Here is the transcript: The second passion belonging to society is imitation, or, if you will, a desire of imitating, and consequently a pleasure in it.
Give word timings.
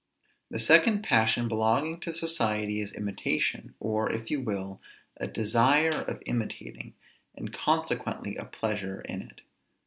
The 0.49 0.57
second 0.57 1.03
passion 1.03 1.47
belonging 1.47 1.99
to 1.99 2.13
society 2.15 2.79
is 2.79 2.91
imitation, 2.93 3.75
or, 3.79 4.11
if 4.11 4.31
you 4.31 4.41
will, 4.41 4.81
a 5.17 5.27
desire 5.27 5.91
of 5.91 6.23
imitating, 6.25 6.95
and 7.35 7.53
consequently 7.53 8.35
a 8.35 8.45
pleasure 8.45 9.01
in 9.01 9.21
it. 9.21 9.41